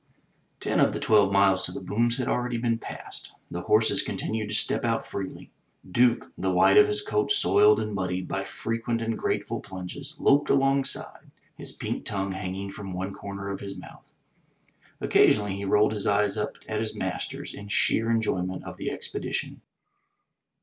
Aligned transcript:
Ten 0.59 0.79
of 0.79 0.93
the 0.93 0.99
twelve 0.99 1.31
miles 1.31 1.63
to 1.67 1.71
the 1.71 1.79
booms 1.79 2.17
had 2.17 2.27
already 2.27 2.57
been 2.57 2.79
passed. 2.79 3.33
The 3.51 3.61
horses 3.61 4.01
continued 4.01 4.49
to 4.49 4.55
step 4.55 4.83
out 4.83 5.05
freely. 5.05 5.51
Duke, 5.91 6.31
the 6.35 6.49
white 6.51 6.77
of 6.77 6.87
his 6.87 7.03
coat 7.03 7.31
soiled 7.31 7.79
and 7.79 7.93
muddied 7.93 8.27
by 8.27 8.43
frequent 8.43 8.99
and 9.03 9.15
grateful 9.15 9.59
plunges, 9.59 10.15
loped 10.17 10.49
alongside, 10.49 11.29
his 11.55 11.71
pink 11.71 12.03
tongue 12.03 12.31
hanging 12.31 12.71
from 12.71 12.93
one 12.93 13.13
comer 13.13 13.51
of 13.51 13.59
his 13.59 13.77
mouth. 13.77 14.11
Occasionally 14.99 15.57
he 15.57 15.65
rolled 15.65 15.93
his 15.93 16.07
eyes 16.07 16.35
up 16.35 16.55
at 16.67 16.79
his 16.79 16.95
master's 16.95 17.53
in 17.53 17.67
sheer 17.67 18.09
enjoy 18.09 18.41
ment 18.41 18.63
of 18.63 18.77
the 18.77 18.89
expedition. 18.89 19.61